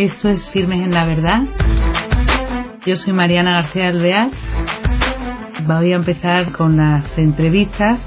[0.00, 1.42] Esto es Firmes en la Verdad.
[2.86, 4.30] Yo soy Mariana García Alvear.
[5.66, 8.00] Voy a empezar con las entrevistas.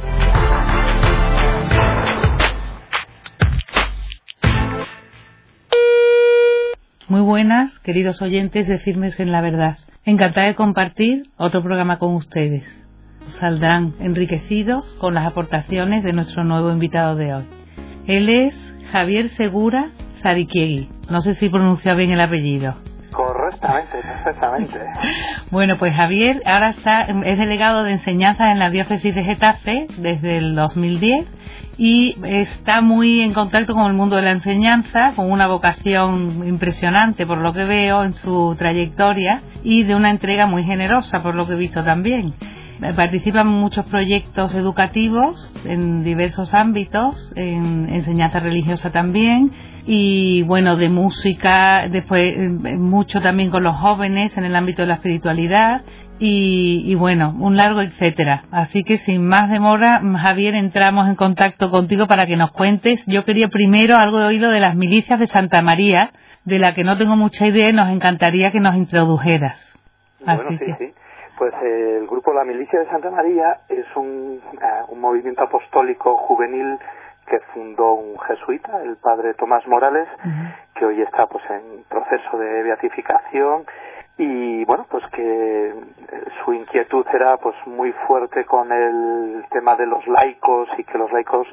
[7.09, 9.77] Muy buenas, queridos oyentes de Firmes en la Verdad.
[10.03, 12.63] Encantada de compartir otro programa con ustedes.
[13.39, 17.43] Saldrán enriquecidos con las aportaciones de nuestro nuevo invitado de hoy.
[18.07, 18.55] Él es
[18.91, 19.91] Javier Segura
[20.23, 20.92] Sarikiegui.
[21.09, 22.75] No sé si pronuncia bien el apellido.
[23.11, 24.79] Correctamente, perfectamente.
[25.51, 30.37] bueno, pues Javier ahora está, es delegado de enseñanza en la diócesis de Getafe desde
[30.37, 31.27] el 2010
[31.77, 37.25] y está muy en contacto con el mundo de la enseñanza, con una vocación impresionante
[37.25, 41.47] por lo que veo en su trayectoria y de una entrega muy generosa por lo
[41.47, 42.33] que he visto también.
[42.95, 49.51] Participa en muchos proyectos educativos en diversos ámbitos, en enseñanza religiosa también,
[49.85, 54.87] y bueno, de música, después eh, mucho también con los jóvenes en el ámbito de
[54.87, 55.81] la espiritualidad
[56.19, 58.45] y, y, bueno, un largo etcétera.
[58.51, 63.03] Así que sin más demora, Javier, entramos en contacto contigo para que nos cuentes.
[63.07, 66.11] Yo quería primero algo de oído de las milicias de Santa María,
[66.45, 69.57] de la que no tengo mucha idea y nos encantaría que nos introdujeras.
[70.25, 70.93] Bueno, sí, sí.
[71.37, 76.15] Pues eh, el grupo La Milicia de Santa María es un, uh, un movimiento apostólico
[76.17, 76.77] juvenil
[77.27, 80.07] que fundó un jesuita, el padre Tomás Morales,
[80.75, 83.65] que hoy está pues en proceso de beatificación
[84.17, 85.73] y bueno, pues que eh,
[86.43, 91.11] su inquietud era pues muy fuerte con el tema de los laicos y que los
[91.11, 91.47] laicos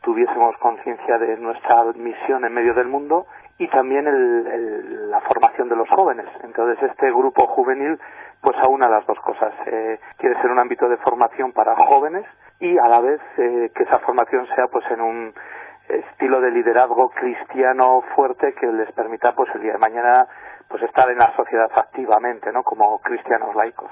[0.00, 3.26] tuviésemos conciencia de nuestra misión en medio del mundo
[3.58, 6.26] y también el, el, la formación de los jóvenes.
[6.42, 7.98] Entonces este grupo juvenil
[8.40, 9.52] pues aúna las dos cosas.
[9.66, 12.24] Eh, quiere ser un ámbito de formación para jóvenes
[12.60, 15.34] y a la vez eh, que esa formación sea pues en un
[15.88, 20.26] estilo de liderazgo cristiano fuerte que les permita pues el día de mañana
[20.68, 23.90] pues estar en la sociedad activamente no como cristianos laicos.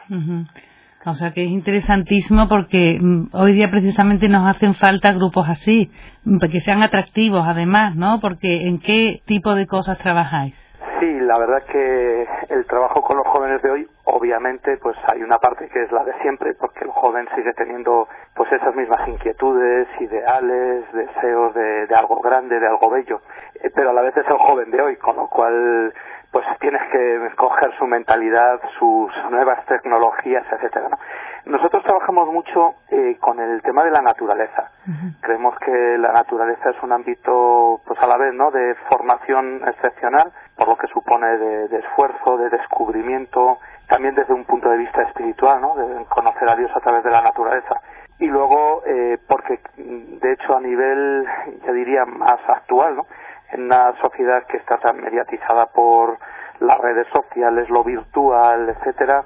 [1.06, 5.92] O sea que es interesantísimo porque mm, hoy día precisamente nos hacen falta grupos así
[6.24, 10.63] mm, que sean atractivos además no porque en qué tipo de cosas trabajáis
[11.04, 15.36] Sí, la verdad que el trabajo con los jóvenes de hoy, obviamente, pues hay una
[15.36, 19.86] parte que es la de siempre, porque el joven sigue teniendo pues esas mismas inquietudes,
[20.00, 23.20] ideales, deseos de, de algo grande, de algo bello,
[23.56, 25.92] eh, pero a la vez es el joven de hoy, con lo cual
[26.32, 30.88] pues tienes que coger su mentalidad, sus nuevas tecnologías, etcétera.
[30.88, 30.98] ¿no?
[31.44, 34.70] Nosotros trabajamos mucho eh, con el tema de la naturaleza.
[34.84, 35.20] Uh -huh.
[35.20, 38.50] Creemos que la naturaleza es un ámbito, pues a la vez, ¿no?
[38.50, 44.44] De formación excepcional, por lo que supone de, de esfuerzo, de descubrimiento, también desde un
[44.44, 45.74] punto de vista espiritual, ¿no?
[45.74, 47.80] De conocer a Dios a través de la naturaleza
[48.18, 51.26] y luego eh, porque de hecho a nivel
[51.66, 53.06] yo diría más actual no
[53.52, 56.18] en una sociedad que está tan mediatizada por
[56.60, 59.22] las redes sociales, lo virtual, etcétera,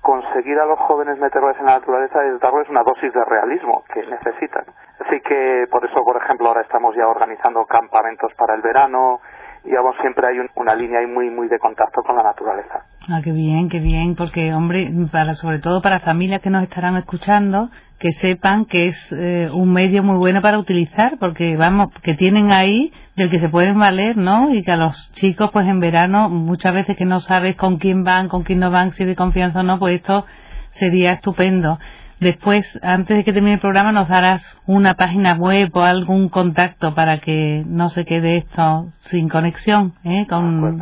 [0.00, 4.06] conseguir a los jóvenes meterlos en la naturaleza es darles una dosis de realismo que
[4.06, 4.64] necesitan.
[4.98, 9.20] Así que por eso, por ejemplo, ahora estamos ya organizando campamentos para el verano,
[9.68, 12.86] y vamos, siempre hay un, una línea ahí muy, muy de contacto con la naturaleza.
[13.06, 16.96] Ah, qué bien, qué bien, porque, hombre, para, sobre todo para familias que nos estarán
[16.96, 17.68] escuchando,
[17.98, 22.50] que sepan que es eh, un medio muy bueno para utilizar, porque, vamos, que tienen
[22.50, 24.54] ahí del que se pueden valer, ¿no?
[24.54, 28.04] Y que a los chicos, pues en verano, muchas veces que no sabes con quién
[28.04, 30.24] van, con quién no van, si de confianza o no, pues esto
[30.70, 31.78] sería estupendo.
[32.20, 36.94] Después, antes de que termine el programa, nos darás una página web o algún contacto
[36.94, 39.94] para que no se quede esto sin conexión.
[40.04, 40.26] ¿eh?
[40.28, 40.80] Con...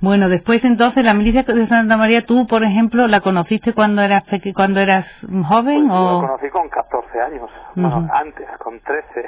[0.00, 4.24] Bueno, después entonces la milicia de Santa María, tú, por ejemplo, ¿la conociste cuando eras
[4.54, 5.06] cuando eras
[5.48, 6.22] joven pues o?
[6.22, 7.82] La conocí con 14 años, uh -huh.
[7.82, 9.24] bueno, antes, con 13.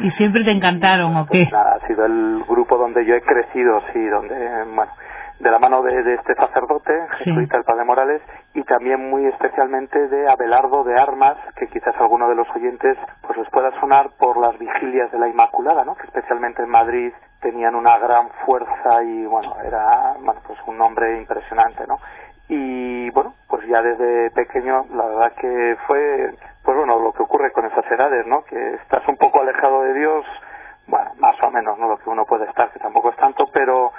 [0.00, 1.48] ¿Y siempre te encantaron o qué?
[1.50, 4.36] Pues nada, ha sido el grupo donde yo he crecido, sí, donde,
[4.74, 4.92] bueno,
[5.40, 7.58] de la mano de, de este sacerdote, jesuita, sí.
[7.58, 8.22] el padre Morales,
[8.54, 13.38] y también muy especialmente de Abelardo de Armas, que quizás alguno de los oyentes pues
[13.38, 15.94] les pueda sonar por las vigilias de la Inmaculada, ¿no?
[15.94, 21.18] que especialmente en Madrid tenían una gran fuerza y bueno, era bueno, pues un nombre
[21.18, 21.96] impresionante, ¿no?
[22.48, 27.52] Y bueno, pues ya desde pequeño la verdad que fue, pues bueno, lo que ocurre
[27.52, 28.42] con esas edades, ¿no?
[28.44, 30.26] Que estás un poco alejado de Dios,
[30.86, 31.88] bueno, más o menos, ¿no?
[31.88, 33.92] Lo que uno puede estar, que tampoco es tanto, pero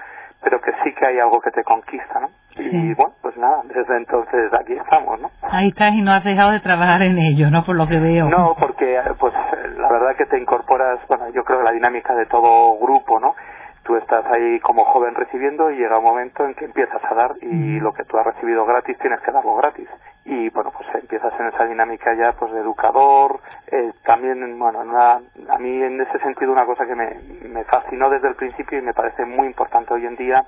[0.44, 2.30] pero que sí que hay algo que te conquista, ¿no?
[2.56, 2.70] Sí.
[2.72, 5.30] Y bueno, pues nada, desde entonces aquí estamos, ¿no?
[5.44, 7.64] Ahí estás y no has dejado de trabajar en ello, ¿no?
[7.64, 8.28] Por lo que veo.
[8.28, 9.34] No, porque pues
[9.78, 13.36] la verdad que te incorporas, bueno, yo creo que la dinámica de todo grupo, ¿no?
[13.84, 17.32] Tú estás ahí como joven recibiendo y llega un momento en que empiezas a dar
[17.42, 17.84] y mm.
[17.84, 19.88] lo que tú has recibido gratis tienes que darlo gratis.
[20.24, 25.58] Y bueno pues empiezas en esa dinámica ya pues de educador eh, también bueno a
[25.58, 27.16] mí en ese sentido una cosa que me,
[27.50, 30.44] me, fascinó desde el principio y me parece muy importante hoy en día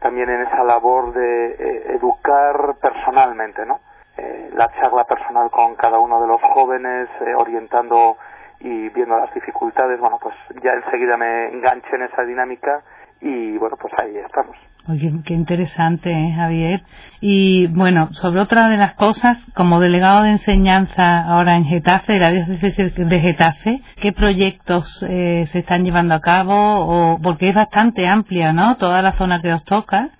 [0.00, 3.80] también en esa labor de eh, educar personalmente no
[4.16, 8.16] eh, la charla personal con cada uno de los jóvenes orientando
[8.60, 12.82] y viendo las dificultades bueno pues ya enseguida me enganché en esa dinámica
[13.20, 14.56] y bueno pues ahí estamos
[14.88, 16.82] Oye, qué interesante, ¿eh, Javier.
[17.20, 22.30] Y bueno, sobre otra de las cosas, como delegado de enseñanza ahora en Getafe, la
[22.30, 26.54] diócesis de Getafe, ¿qué proyectos eh, se están llevando a cabo?
[26.54, 28.76] O, porque es bastante amplia, ¿no?
[28.76, 30.10] Toda la zona que os toca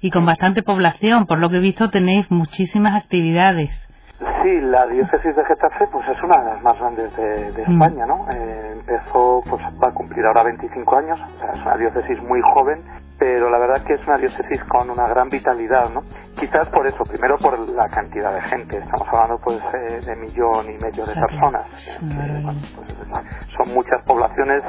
[0.00, 1.26] y con bastante población.
[1.26, 3.70] Por lo que he visto, tenéis muchísimas actividades.
[4.20, 7.72] Sí, la diócesis de Getafe pues es una de las más grandes de, mm.
[7.72, 8.26] España, ¿no?
[8.30, 12.40] Eh, empezó, pues va a cumplir ahora 25 años, o sea, es una diócesis muy
[12.40, 16.02] joven pero la verdad que es una diócesis con una gran vitalidad, ¿no?
[16.36, 20.66] Quizás por eso, primero por la cantidad de gente, estamos hablando pues eh, de millón
[20.68, 21.64] y medio de personas,
[22.00, 22.88] pues,
[23.56, 24.64] son muchas poblaciones,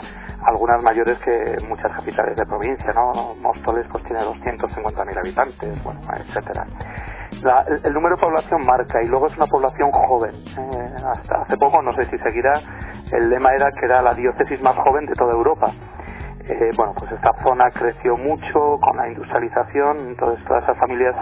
[0.46, 3.34] algunas mayores que muchas capitales de provincia, ¿no?
[3.42, 6.68] Móstoles pues tiene 250.000 habitantes, bueno, etcétera.
[7.86, 10.36] el, número de población marca y luego es una población joven.
[10.36, 12.54] Eh, hasta hace poco, no sé si seguirá,
[13.14, 15.74] el lema era que era la diócesis más joven de toda Europa
[16.48, 21.16] eh, bueno, pues esta zona creció mucho con la industrialización, entonces todas esas familias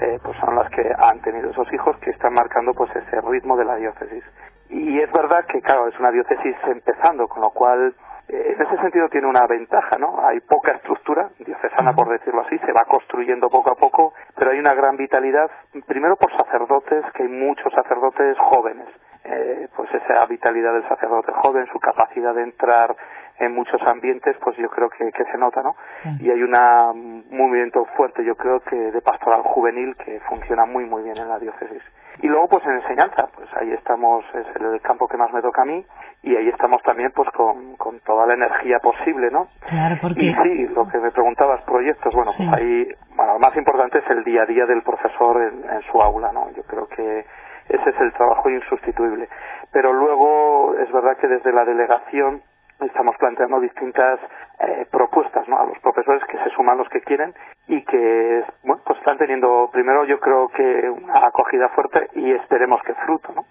[0.00, 3.56] eh, pues son las que han tenido esos hijos que están marcando pues ese ritmo
[3.56, 4.24] de la diócesis.
[4.70, 7.94] Y es verdad que, claro, es una diócesis empezando, con lo cual
[8.28, 10.26] eh, en ese sentido tiene una ventaja, ¿no?
[10.26, 14.58] Hay poca estructura diocesana, por decirlo así, se va construyendo poco a poco, pero hay
[14.58, 15.50] una gran vitalidad,
[15.86, 18.88] primero por sacerdotes, que hay muchos sacerdotes jóvenes.
[19.24, 22.94] Eh, pues esa vitalidad del sacerdote joven, su capacidad de entrar
[23.38, 25.74] en muchos ambientes, pues yo creo que, que se nota, ¿no?
[26.20, 30.84] Y hay una, un movimiento fuerte, yo creo que de pastoral juvenil que funciona muy,
[30.84, 31.82] muy bien en la diócesis.
[32.22, 35.62] Y luego, pues en enseñanza, pues ahí estamos, es el campo que más me toca
[35.62, 35.84] a mí,
[36.22, 39.48] y ahí estamos también, pues con, con toda la energía posible, ¿no?
[39.66, 40.26] Claro, porque...
[40.26, 44.08] Y sí, lo que me preguntabas, proyectos, bueno, pues ahí, bueno, lo más importante es
[44.10, 46.50] el día a día del profesor en, en su aula, ¿no?
[46.52, 47.26] Yo creo que
[47.68, 49.28] ese es el trabajo insustituible.
[49.72, 52.42] Pero luego, es verdad que desde la delegación,
[52.80, 54.20] estamos planteando distintas
[54.60, 55.58] eh, propuestas ¿no?
[55.58, 57.34] a los profesores que se suman los que quieren
[57.68, 62.82] y que bueno pues están teniendo primero yo creo que una acogida fuerte y esperemos
[62.82, 63.44] que fruto ¿no?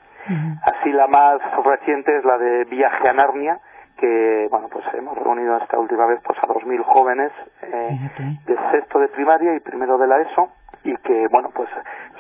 [0.64, 3.60] así la más reciente es la de viaje a Narnia
[3.98, 7.32] que bueno pues hemos reunido esta última vez pues a 2.000 jóvenes
[7.62, 7.98] eh,
[8.46, 10.50] de sexto de primaria y primero de la ESO
[10.84, 11.70] y que bueno pues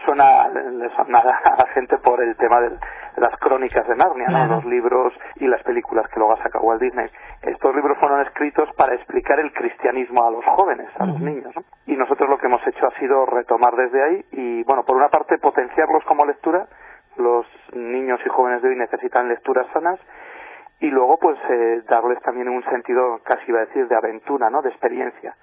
[0.05, 2.77] suena le suena a la gente por el tema de
[3.17, 7.07] las crónicas de Narnia, los libros y las películas que luego ha sacado Walt Disney.
[7.41, 11.53] Estos libros fueron escritos para explicar el cristianismo a los jóvenes, a los niños.
[11.85, 15.09] Y nosotros lo que hemos hecho ha sido retomar desde ahí y, bueno, por una
[15.09, 16.67] parte potenciarlos como lectura.
[17.17, 19.99] Los niños y jóvenes de hoy necesitan lecturas sanas
[20.79, 24.63] y luego pues eh, darles también un sentido casi iba a decir de aventura no
[24.63, 25.35] de experiencia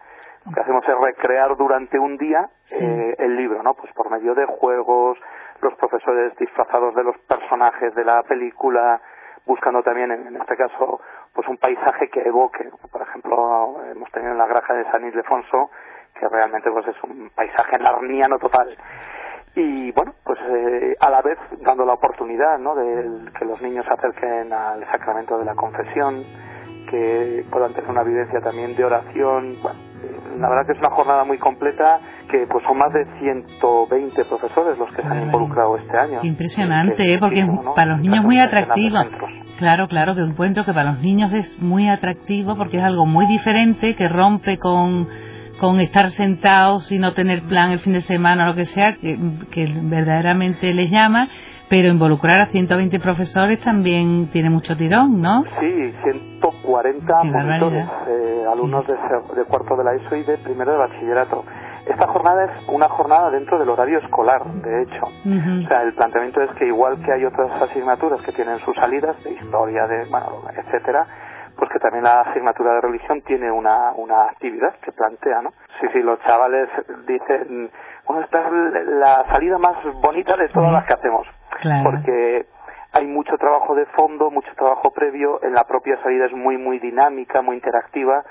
[0.46, 3.74] lo que hacemos es recrear durante un día eh, el libro, ¿no?
[3.74, 5.18] Pues por medio de juegos,
[5.60, 9.00] los profesores disfrazados de los personajes de la película,
[9.44, 11.00] buscando también, en, este caso,
[11.34, 12.70] pues un paisaje que evoque.
[12.90, 15.70] Por ejemplo, hemos tenido en la granja de San Ildefonso,
[16.18, 18.76] que realmente pues es un paisaje narniano total.
[19.54, 22.74] Y bueno, pues eh, a la vez dando la oportunidad, ¿no?
[22.74, 26.24] De que los niños se acerquen al sacramento de la confesión,
[26.88, 29.56] que puedan tener una vivencia también de oración.
[29.62, 29.89] Bueno,
[30.40, 34.78] la verdad que es una jornada muy completa que pues son más de 120 profesores
[34.78, 36.20] los que se han involucrado este año.
[36.22, 37.18] Impresionante, ¿eh?
[37.18, 38.98] porque para los niños muy atractivo.
[39.58, 43.26] Claro, claro, que encuentro que para los niños es muy atractivo porque es algo muy
[43.26, 45.08] diferente que rompe con
[45.60, 48.94] con estar sentados y no tener plan el fin de semana o lo que sea,
[48.94, 49.18] que,
[49.50, 51.28] que verdaderamente les llama
[51.70, 55.44] pero involucrar a 120 profesores también tiene mucho tirón, ¿no?
[55.60, 58.96] Sí, 140 monitores, eh, alumnos de,
[59.44, 61.44] cuarto de la ESO y de primero de bachillerato.
[61.86, 65.06] Esta jornada es una jornada dentro del horario escolar, de hecho.
[65.06, 69.22] O sea, el planteamiento es que igual que hay otras asignaturas que tienen sus salidas
[69.22, 71.06] de historia, de, bueno, etcétera,
[71.56, 75.50] pues que también la asignatura de religión tiene una, una actividad que plantea, ¿no?
[75.80, 76.68] Sí, sí, los chavales
[77.06, 77.70] dicen,
[78.06, 81.26] bueno, esta es la salida más bonita de todas las que hacemos
[81.82, 82.46] porque
[82.92, 86.78] hay mucho trabajo de fondo, mucho trabajo previo, en la propia salida es muy, muy
[86.78, 88.24] dinámica, muy interactiva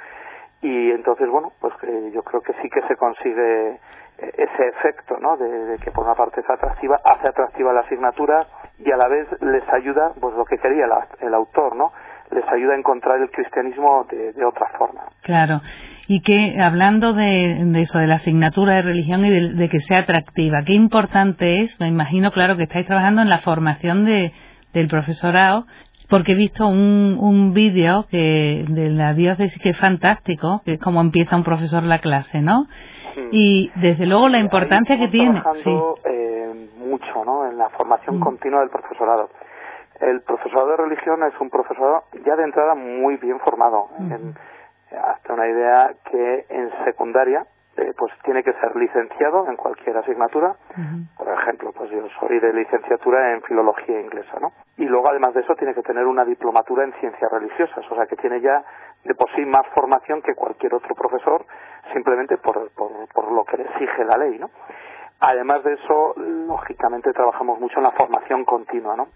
[0.61, 1.73] y entonces, bueno, pues
[2.13, 3.77] yo creo que sí que se consigue eh,
[4.17, 5.37] ese efecto, ¿no?
[5.37, 8.45] De, que por una parte es atractiva, hace atractiva la asignatura
[8.77, 10.85] y a la vez les ayuda, pues lo que quería
[11.21, 11.91] el autor, ¿no?
[12.31, 15.01] Les ayuda a encontrar el cristianismo de, otra forma.
[15.21, 15.61] Claro.
[16.07, 20.63] Y que hablando de, eso, de la asignatura de religión y de, que sea atractiva,
[20.63, 24.31] qué importante es, me imagino, claro, que estáis trabajando en la formación de,
[24.73, 25.65] del profesorado,
[26.09, 30.79] porque he visto un, un vídeo que de la diócesis que es fantástico, que es
[30.79, 32.67] como empieza un profesor la clase, ¿no?
[33.31, 35.41] Y desde luego la importancia que tiene.
[35.63, 35.69] Sí.
[36.05, 37.45] Eh, mucho, ¿no?
[37.45, 38.21] En la formación mm.
[38.21, 39.29] continua del profesorado.
[39.99, 43.89] El profesorado de religión es un profesorado ya de entrada muy bien formado.
[44.91, 47.45] hasta una idea que en secundaria
[47.77, 50.55] eh, pues tiene que ser licenciado en cualquier asignatura.
[51.17, 54.51] Por ejemplo, pues yo soy de licenciatura en filología inglesa, ¿no?
[54.77, 58.05] Y luego además de eso tiene que tener una diplomatura en ciencias religiosas, o sea
[58.05, 58.63] que tiene ya
[59.05, 61.45] de por sí más formación que cualquier otro profesor
[61.93, 64.49] simplemente por, por, por lo que le exige la ley, ¿no?
[65.21, 69.07] Además de eso, lógicamente trabajamos mucho en la formación continua, ¿no?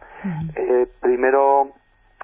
[0.56, 1.70] eh, primero,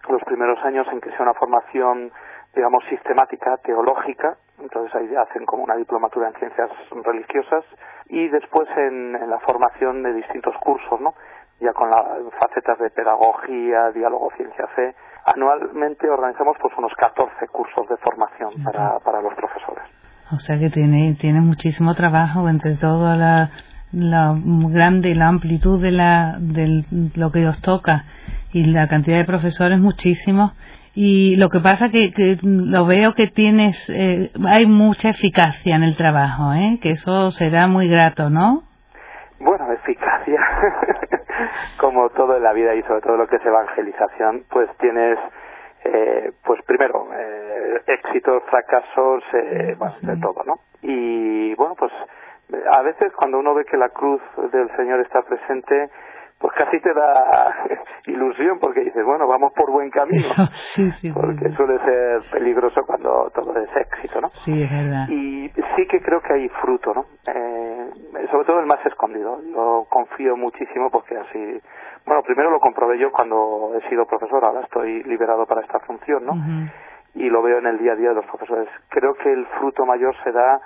[0.10, 2.12] los primeros años en que sea una formación,
[2.54, 6.70] digamos, sistemática, teológica, entonces ahí hacen como una diplomatura en ciencias
[7.04, 7.64] religiosas,
[8.10, 11.14] y después en, en la formación de distintos cursos, ¿no?
[11.62, 12.06] Ya con las
[12.40, 14.96] facetas de pedagogía, diálogo, ciencia, fe.
[15.26, 19.84] Anualmente organizamos pues unos 14 cursos de formación para, para los profesores.
[20.32, 23.50] O sea que tiene, muchísimo trabajo entre toda la,
[23.92, 26.84] la grande la amplitud de, la, de
[27.16, 28.06] lo que os toca
[28.52, 30.54] y la cantidad de profesores muchísimos
[30.94, 35.84] y lo que pasa que, que lo veo que tienes eh, hay mucha eficacia en
[35.84, 36.80] el trabajo ¿eh?
[36.82, 38.64] que eso será muy grato ¿no?
[39.40, 40.40] bueno eficacia
[41.80, 45.18] como todo en la vida y sobre todo lo que es evangelización pues tienes
[45.84, 51.92] eh, pues primero eh, éxitos fracasos eh, bueno de todo no y bueno pues
[52.72, 54.22] a veces cuando uno ve que la cruz
[54.52, 55.90] del Señor está presente,
[56.40, 57.66] pues casi te da
[58.08, 60.28] ilusión porque dices, bueno, vamos por buen camino.
[60.76, 64.30] Sí, sí, porque suele ser peligroso cuando todo es éxito, ¿no?
[64.46, 65.08] Sí, es verdad.
[65.10, 67.06] Y sí que creo que hay fruto, ¿no?
[67.26, 67.90] Eh,
[68.32, 69.42] sobre todo el más escondido.
[69.44, 71.62] Yo confío muchísimo porque así,
[72.06, 76.26] bueno, primero lo comprobé yo cuando he sido profesor, ahora estoy liberado para esta función,
[76.26, 76.34] ¿no?
[77.16, 78.70] Y lo veo en el día a día de los profesores.
[78.90, 80.62] Creo que el fruto mayor se da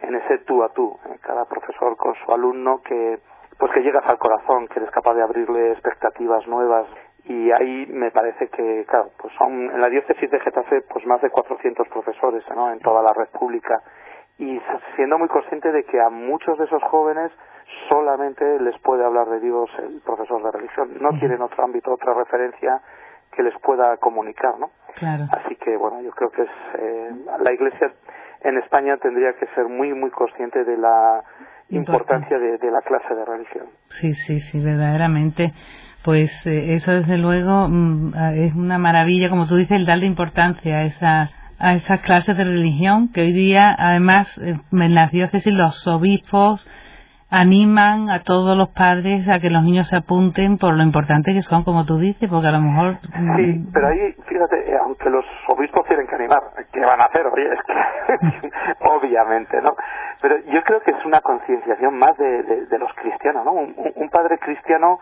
[0.00, 1.16] en ese tú a tú, ¿eh?
[1.22, 3.18] cada profesor con su alumno que
[3.58, 6.86] pues que llegas al corazón, que eres capaz de abrirle expectativas nuevas
[7.24, 11.20] y ahí me parece que claro, pues son en la diócesis de Getafe pues más
[11.22, 12.70] de 400 profesores, ¿no?
[12.70, 13.82] en toda la red pública
[14.38, 14.60] y
[14.94, 17.32] siendo muy consciente de que a muchos de esos jóvenes
[17.88, 22.14] solamente les puede hablar de Dios el profesor de religión, no tienen otro ámbito, otra
[22.14, 22.80] referencia
[23.32, 24.70] que les pueda comunicar, ¿no?
[24.94, 25.24] Claro.
[25.32, 27.10] Así que bueno, yo creo que es eh,
[27.40, 27.92] la Iglesia
[28.42, 31.22] en España tendría que ser muy, muy consciente de la
[31.70, 33.66] importancia de, la clase de religión.
[33.90, 35.52] Sí, sí, sí, verdaderamente.
[36.04, 40.76] Pues eh, eso desde luego mm, es una maravilla, como tú dices, el darle importancia
[40.76, 45.52] a esa a esas clases de religión que hoy día, además, eh, en las diócesis
[45.52, 46.66] los obispos
[47.28, 51.42] animan a todos los padres a que los niños se apunten por lo importante que
[51.42, 52.98] son, como tú dices, porque a lo mejor...
[53.02, 57.26] Sí, mm, pero ahí, fíjate, eh, aunque los obispos tienen animar, ¿qué van a hacer?
[57.26, 59.74] Oye, es que, obviamente, ¿no?
[60.20, 63.52] Pero yo creo que es una concienciación más de, de, los cristianos, ¿no?
[63.52, 64.98] Un, padre cristiano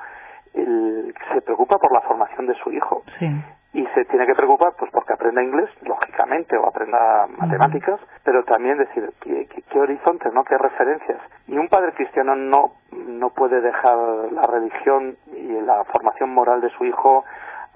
[0.52, 3.02] se preocupa por la formación de su hijo.
[3.18, 3.28] Sí
[3.74, 8.78] y se tiene que preocupar pues porque aprenda inglés lógicamente o aprenda matemáticas pero también
[8.78, 13.98] decir qué, qué, horizontes no qué referencias y un padre cristiano no no puede dejar
[14.30, 17.24] la religión y la formación moral de su hijo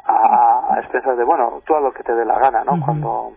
[0.08, 3.34] a, a de bueno tú a lo que te dé la gana no cuando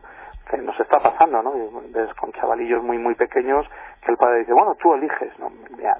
[0.51, 1.54] que nos está pasando, ¿no?
[1.94, 3.66] Ves con chavalillos muy, muy pequeños
[4.04, 5.50] que el padre dice, bueno, tú eliges, ¿no?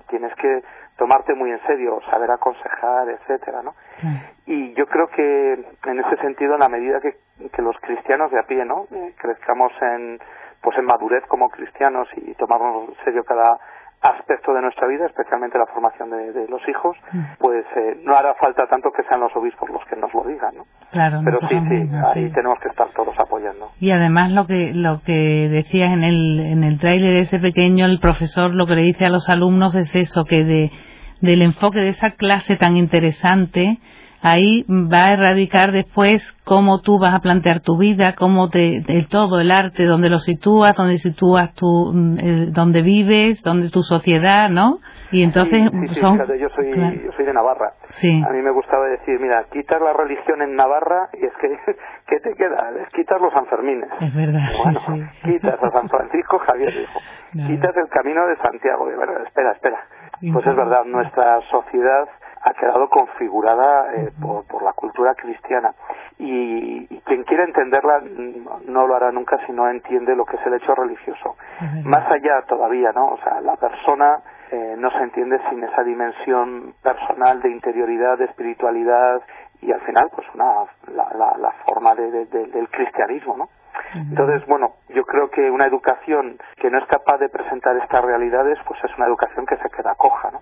[0.10, 0.62] tienes que
[0.98, 3.74] tomarte muy en serio, saber aconsejar, etcétera, ¿no?
[4.46, 7.16] Y yo creo que en ese sentido, en la medida que,
[7.50, 8.86] que los cristianos de a pie, ¿no?
[8.92, 10.20] Eh, crezcamos en,
[10.62, 13.58] pues en madurez como cristianos y tomamos en serio cada
[14.02, 17.24] aspecto de nuestra vida, especialmente la formación de, los hijos, mm.
[17.38, 20.56] pues eh, no hará falta tanto que sean los obispos los que nos lo digan,
[20.56, 20.64] ¿no?
[20.90, 23.70] Claro, pero sí, sí, ahí tenemos que estar todos apoyando.
[23.80, 28.00] Y además lo que lo que decías en el en el tráiler ese pequeño, el
[28.00, 30.72] profesor lo que le dice a los alumnos es eso que de
[31.22, 33.78] del enfoque de esa clase tan interesante
[34.22, 39.08] ahí va a erradicar después cómo tú vas a plantear tu vida, cómo te, el
[39.08, 41.92] todo, el arte, donde lo sitúas, donde sitúas tu,
[42.50, 44.80] donde vives, donde tu sociedad, ¿no?
[45.12, 46.18] Y entonces son...
[46.18, 47.74] yo soy, yo soy de Navarra.
[48.00, 48.24] Sí.
[48.26, 51.50] A mí me gustaba decir, mira, quitar la religión en Navarra y es que,
[52.08, 52.72] ¿qué te queda?
[52.82, 53.90] Es quitar los Sanfermines.
[54.00, 54.50] Es verdad.
[54.64, 57.00] Bueno, quitas a San Francisco, Javier dijo.
[57.48, 58.88] Quitas el camino de Santiago.
[58.88, 59.80] De verdad, espera, espera.
[60.34, 62.08] Pues es verdad, nuestra sociedad
[62.44, 65.74] ha quedado configurada eh, por, por, la cultura cristiana.
[66.18, 68.02] y, quien quiera entenderla
[68.68, 71.36] no lo hará nunca si no entiende lo que es el hecho religioso.
[71.84, 73.08] Más allá todavía, ¿no?
[73.08, 78.26] O sea, la persona eh, no se entiende sin esa dimensión personal de interioridad, de
[78.26, 79.22] espiritualidad
[79.62, 83.50] y al final, pues una, la, la, forma de, del cristianismo, ¿no?
[83.94, 88.58] Entonces, bueno, yo creo que una educación que no es capaz de presentar estas realidades,
[88.66, 90.40] pues es una educación que se queda coja, ¿no?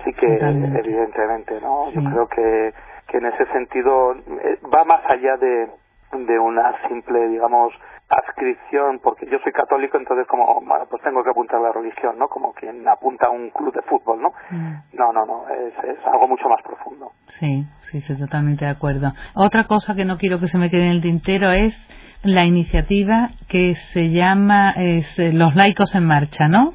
[0.00, 1.90] Así que, evidentemente, ¿no?
[1.90, 2.74] Yo creo que,
[3.08, 5.70] que en ese sentido eh, va más allá de,
[6.12, 7.72] de una simple, digamos,
[8.08, 12.18] adscripción, porque yo soy católico, entonces como, bueno, pues tengo que apuntar a la religión,
[12.18, 12.28] ¿no?
[12.28, 14.28] Como quien apunta a un club de fútbol, ¿no?
[14.50, 14.74] Mm.
[14.92, 17.10] No, no, no, es, es, algo mucho más profundo.
[17.40, 19.12] Sí, sí, estoy totalmente de acuerdo.
[19.34, 21.74] Otra cosa que no quiero que se me quede en el tintero es
[22.22, 26.72] la iniciativa que se llama es, eh, Los laicos en marcha, ¿no?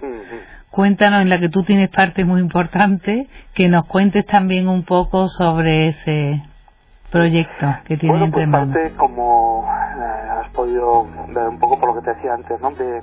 [0.70, 5.28] Cuéntanos, en la que tú tienes parte muy importante, que nos cuentes también un poco
[5.28, 6.42] sobre ese
[7.12, 11.94] proyecto que tiene bueno, entre pues parte, como eh, has podido ver un poco por
[11.94, 12.72] lo que te decía antes, ¿no?
[12.72, 13.02] De,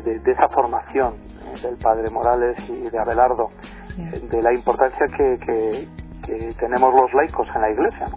[0.00, 3.50] de, esa formación eh, del padre Morales y de Abelardo,
[3.96, 5.88] de la importancia que, que,
[6.26, 8.16] que, tenemos los laicos en la iglesia, ¿no?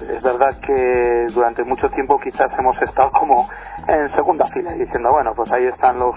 [0.00, 3.48] Eh, es verdad que durante mucho tiempo quizás hemos estado como
[3.88, 6.14] en segunda fila diciendo, bueno, pues ahí están los,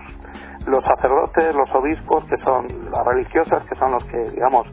[0.67, 4.67] los sacerdotes, los obispos, que son las religiosas, que son los que, digamos,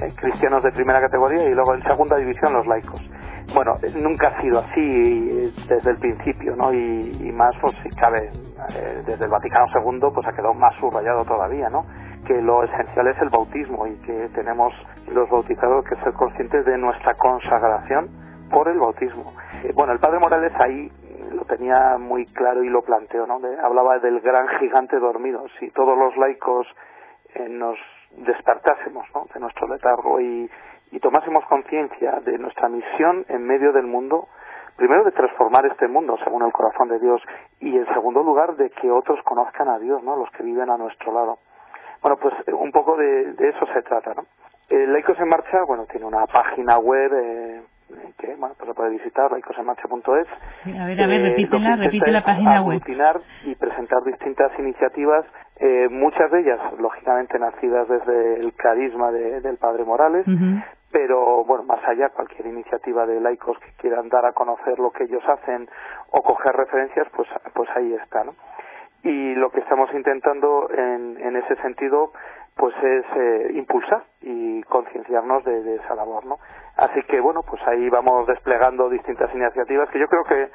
[0.00, 3.00] eh, cristianos de primera categoría, y luego en segunda división los laicos.
[3.54, 6.72] Bueno, nunca ha sido así desde el principio, ¿no?
[6.72, 8.30] Y, más, pues si cabe,
[8.74, 11.84] eh, desde el Vaticano II, pues ha quedado más subrayado todavía, ¿no?
[12.26, 14.74] que lo esencial es el bautismo y que tenemos
[15.10, 18.08] los bautizados que ser conscientes de nuestra consagración
[18.50, 19.32] por el bautismo.
[19.64, 20.90] Eh, bueno, el padre Morales ahí
[21.32, 23.40] lo tenía muy claro y lo planteó, ¿no?
[23.62, 25.44] hablaba del gran gigante dormido.
[25.58, 26.66] Si todos los laicos
[27.34, 27.78] eh, nos
[28.16, 29.26] despertásemos ¿no?
[29.32, 30.50] de nuestro letargo y,
[30.90, 34.28] y tomásemos conciencia de nuestra misión en medio del mundo,
[34.76, 37.20] primero de transformar este mundo según el corazón de Dios
[37.60, 40.16] y en segundo lugar de que otros conozcan a Dios, ¿no?
[40.16, 41.38] Los que viven a nuestro lado.
[42.00, 44.22] Bueno, pues eh, un poco de, eso se trata, ¿no?
[44.68, 47.62] El Laicos en Marcha, bueno, tiene una página web eh,
[48.18, 50.26] que, bueno, pues lo puede visitar, laicosenmarcha.es.
[50.64, 52.82] Sí, a ver, a ver, repítela, repite la página web.
[53.44, 55.24] y presentar distintas iniciativas,
[55.56, 60.26] eh, muchas de ellas, lógicamente, nacidas desde el carisma del Padre Morales,
[60.90, 65.04] pero, bueno, más allá, cualquier iniciativa de laicos que quieran dar a conocer lo que
[65.04, 65.68] ellos hacen
[66.10, 68.34] o coger referencias, pues, pues ahí está, ¿no?
[69.02, 72.12] y lo que estamos intentando en, en ese sentido
[72.58, 76.38] pues es eh, impulsar y concienciarnos de, de, esa labor no
[76.76, 80.50] así que bueno pues ahí vamos desplegando distintas iniciativas que yo creo que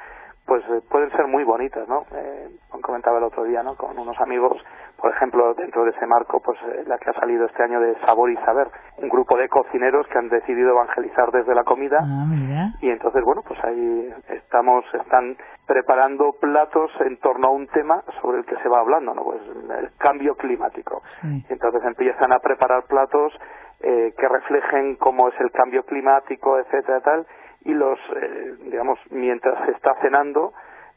[0.46, 2.04] pues eh, pueden ser muy bonitas, ¿no?
[2.12, 2.48] Eh,
[2.84, 3.76] comentaba el otro día, ¿no?
[3.76, 4.62] Con unos amigos,
[4.98, 7.98] por ejemplo, dentro de ese marco, pues eh, la que ha salido este año de
[8.00, 11.98] Sabor y Saber, un grupo de cocineros que han decidido evangelizar desde la comida.
[12.02, 18.02] Ah, y entonces, bueno, pues ahí estamos, están preparando platos en torno a un tema
[18.20, 19.24] sobre el que se va hablando, ¿no?
[19.24, 19.40] Pues
[19.78, 21.02] el cambio climático.
[21.48, 23.32] Entonces empiezan a preparar platos
[23.80, 27.26] eh, que reflejen cómo es el cambio climático, etcétera, tal
[27.64, 30.52] y los, eh, digamos, mientras se está cenando,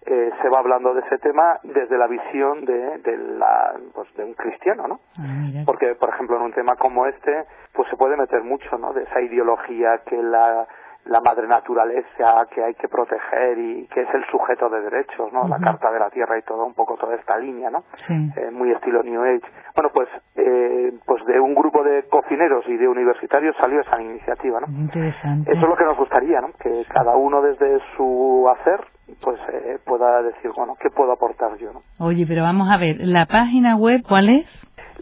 [0.06, 4.24] eh, se va hablando de ese tema desde la visión de, de, la, pues de
[4.24, 5.00] un cristiano, ¿no?
[5.18, 8.94] Ah, Porque, por ejemplo, en un tema como este, pues se puede meter mucho, ¿no?
[8.94, 10.68] De esa ideología que la
[11.08, 15.48] la madre naturaleza que hay que proteger y que es el sujeto de derechos, ¿no?
[15.48, 17.84] La Carta de la Tierra y todo, un poco toda esta línea, ¿no?
[18.10, 19.48] Eh, muy estilo New Age.
[19.76, 20.10] Bueno, pues,
[20.48, 24.68] eh, pues de un grupo de cocineros y de universitarios salió esa iniciativa, ¿no?
[24.68, 25.52] Interesante.
[25.52, 26.50] Eso es lo que nos gustaría, ¿no?
[26.60, 28.80] Que cada uno desde su hacer,
[29.22, 31.82] pues eh, pueda decir, bueno, ¿qué puedo aportar yo, ¿no?
[32.00, 34.48] Oye, pero vamos a ver, ¿la página web cuál es?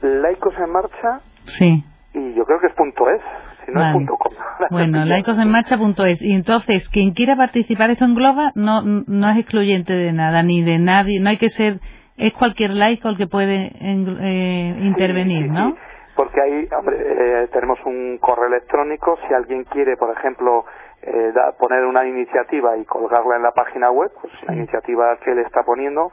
[0.02, 1.22] Laicos en Marcha.
[1.46, 1.84] Sí.
[2.14, 3.22] Y yo creo que es punto .es.
[4.70, 6.22] Bueno, laicosenmarcha.es.
[6.22, 10.80] Y entonces, quien quiera participar, esto engloba, no, no es excluyente de nada, ni de
[10.80, 11.80] nadie, no hay que ser,
[12.18, 15.76] es cualquier laico el que puede eh, intervenir, ¿no?
[16.16, 20.66] Porque ahí, hombre, eh, tenemos un correo electrónico, si alguien quiere, por ejemplo,
[21.02, 25.40] eh, poner una iniciativa y colgarla en la página web, pues la iniciativa que él
[25.40, 26.12] está poniendo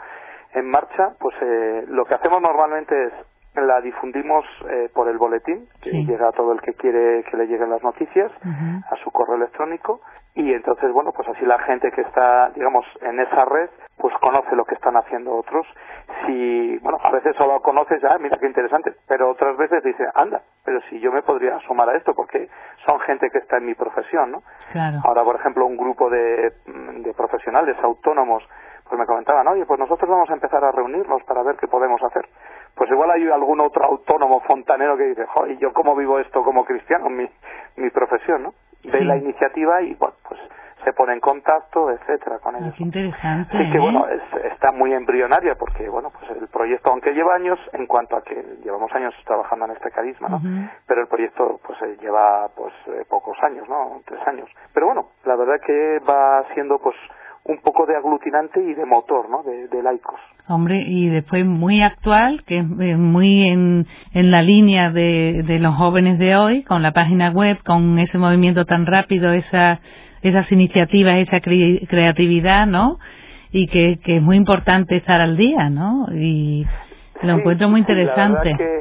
[0.54, 1.34] en marcha, pues
[1.88, 3.12] lo que hacemos normalmente es
[3.54, 7.46] la difundimos eh, por el boletín, que llega a todo el que quiere que le
[7.46, 8.32] lleguen las noticias,
[8.90, 10.00] a su correo electrónico,
[10.34, 14.56] y entonces, bueno, pues así la gente que está, digamos, en esa red, pues conoce
[14.56, 15.66] lo que están haciendo otros.
[16.24, 20.40] Si, bueno, a veces solo conoces, ah, mira qué interesante, pero otras veces dice, anda,
[20.64, 22.48] pero si yo me podría sumar a esto, porque
[22.86, 24.42] son gente que está en mi profesión, ¿no?
[25.04, 28.42] Ahora, por ejemplo, un grupo de, de profesionales autónomos,
[28.88, 32.02] pues me comentaban, oye, pues nosotros vamos a empezar a reunirnos para ver qué podemos
[32.02, 32.26] hacer
[32.74, 36.64] pues igual hay algún otro autónomo fontanero que dice, ¿y yo cómo vivo esto como
[36.64, 37.08] cristiano?
[37.10, 37.28] Mi,
[37.76, 38.54] mi profesión, ¿no?
[38.90, 40.14] Ve la iniciativa y, bueno,
[40.84, 42.74] se pone en contacto, etcétera, con ellos.
[42.76, 43.56] qué interesante.
[43.56, 43.80] Así que ¿eh?
[43.80, 48.16] bueno, es- está muy embrionaria porque bueno, pues el proyecto, aunque lleva años, en cuanto
[48.16, 50.36] a que llevamos años trabajando en este carisma, ¿no?
[50.36, 50.48] Ujú.
[50.86, 54.00] Pero el proyecto pues eh, lleva pues eh, pocos años, ¿no?
[54.06, 54.48] Tres años.
[54.74, 56.96] Pero bueno, la verdad que va siendo pues
[57.44, 59.42] un poco de aglutinante y de motor, ¿no?
[59.42, 60.20] De, de laicos.
[60.48, 65.58] Hombre, y después muy actual, que es eh, muy en, en la línea de, de
[65.58, 69.80] los jóvenes de hoy, con la página web, con ese movimiento tan rápido, esa,
[70.22, 72.98] esas iniciativas, esa cre- creatividad, ¿no?
[73.50, 76.06] Y que, que es muy importante estar al día, ¿no?
[76.12, 76.66] Y
[77.22, 78.54] lo Sí, encuentro muy la interesante.
[78.56, 78.80] que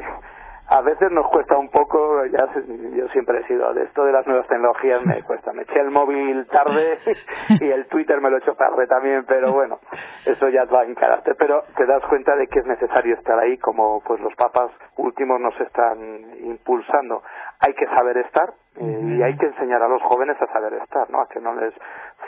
[0.68, 2.48] a veces nos cuesta un poco, ya
[2.96, 5.52] yo siempre he sido de esto de las nuevas tecnologías, me cuesta.
[5.52, 6.96] Me eché el móvil tarde
[7.60, 9.80] y el Twitter me lo he hecho tarde también, pero bueno,
[10.24, 11.36] eso ya va en carácter.
[11.38, 15.38] Pero te das cuenta de que es necesario estar ahí, como pues los papas últimos
[15.40, 15.98] nos están
[16.42, 17.22] impulsando.
[17.62, 21.08] Hay que saber estar eh, y hay que enseñar a los jóvenes a saber estar,
[21.10, 21.22] ¿no?
[21.22, 21.72] A que no les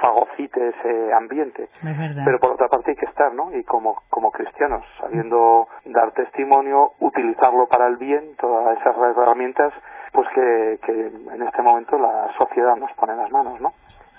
[0.01, 1.69] fagocite ese ambiente
[2.25, 3.55] pero por otra parte hay que estar, ¿no?
[3.57, 9.73] Y como, como cristianos, sabiendo dar testimonio, utilizarlo para el bien, todas esas herramientas,
[10.13, 10.93] pues que, que
[11.35, 13.73] en este momento la sociedad nos pone en las manos, ¿no?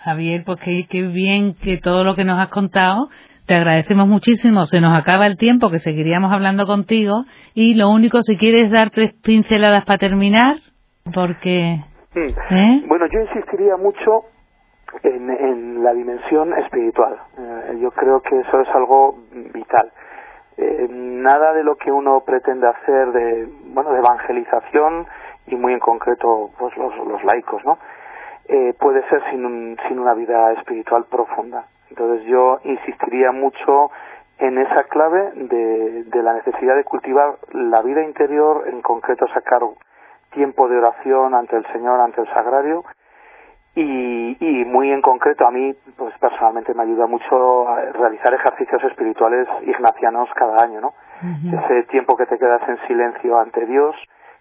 [0.04, 3.08] Javier, pues qué, qué bien que todo lo que nos has contado.
[3.47, 4.65] Te agradecemos muchísimo.
[4.65, 7.25] Se nos acaba el tiempo, que seguiríamos hablando contigo.
[7.54, 10.58] Y lo único, si quieres dar tres pinceladas para terminar,
[11.13, 11.80] porque...
[12.15, 12.84] ¿Eh?
[12.88, 14.26] Bueno, yo insistiría mucho
[15.04, 17.18] en, en la dimensión espiritual.
[17.38, 19.18] Eh, yo creo que eso es algo
[19.54, 19.91] vital.
[20.58, 25.06] Eh, nada de lo que uno pretende hacer de, bueno, de evangelización
[25.48, 27.78] y muy en concreto, pues los, los laicos, ¿no?
[28.48, 31.65] Eh, puede ser sin, un- sin una vida espiritual profunda.
[31.89, 33.91] Entonces yo insistiría mucho
[34.39, 39.62] en esa clave de, de la necesidad de cultivar la vida interior, en concreto sacar
[40.36, 42.84] tiempo de oración ante el Señor, ante el sagrario,
[43.76, 48.82] y, y muy en concreto a mí, pues personalmente me ayuda mucho a realizar ejercicios
[48.86, 50.93] espirituales ignacianos cada año, ¿no?
[51.52, 53.95] Ese tiempo que te quedas en silencio ante Dios,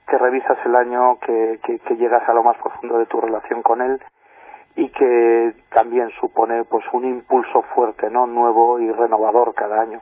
[0.06, 3.62] que revisas el año, que, que, que llegas a lo más profundo de tu relación
[3.62, 4.00] con Él
[4.76, 8.26] y que también supone pues un impulso fuerte, ¿no?
[8.26, 10.00] Nuevo y renovador cada año.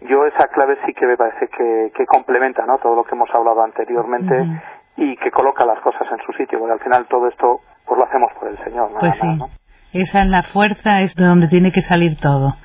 [0.00, 2.76] Yo esa clave sí que me parece que, que complementa, ¿no?
[2.78, 4.34] Todo lo que hemos hablado anteriormente.
[4.96, 8.04] Y que coloca las cosas en su sitio, porque al final todo esto pues lo
[8.06, 9.48] hacemos por el Señor, nada Pues sí, más, ¿no?
[9.92, 12.56] esa es la fuerza, es de donde tiene que salir todo.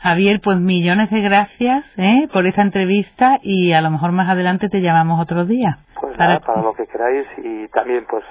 [0.00, 2.28] Javier, pues millones de gracias ¿eh?
[2.32, 5.78] por esta entrevista y a lo mejor más adelante te llamamos otro día.
[5.98, 8.22] Pues Para- nada, para lo que queráis y también pues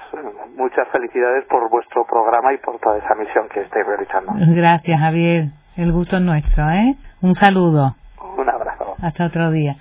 [0.56, 4.32] muchas felicidades por vuestro programa y por toda esa misión que estáis realizando.
[4.54, 5.46] Gracias, Javier.
[5.76, 6.94] El gusto es nuestro, ¿eh?
[7.22, 7.96] Un saludo.
[8.36, 8.94] Un abrazo.
[9.02, 9.74] Hasta otro día.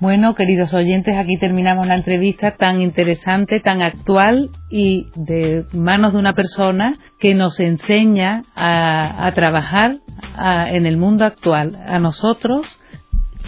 [0.00, 6.20] Bueno, queridos oyentes, aquí terminamos la entrevista tan interesante, tan actual y de manos de
[6.20, 9.96] una persona que nos enseña a, a trabajar
[10.36, 12.64] a- en el mundo actual, a nosotros,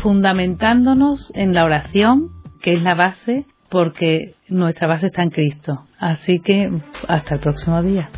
[0.03, 2.31] fundamentándonos en la oración,
[2.63, 5.85] que es la base, porque nuestra base está en Cristo.
[6.01, 6.69] Así que
[7.07, 8.11] hasta el próximo día.